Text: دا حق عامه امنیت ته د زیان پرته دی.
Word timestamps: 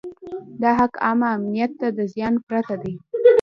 دا 0.61 0.69
حق 0.79 0.93
عامه 1.05 1.27
امنیت 1.35 1.71
ته 1.79 1.87
د 1.97 1.99
زیان 2.13 2.35
پرته 2.47 2.75
دی. 2.81 2.93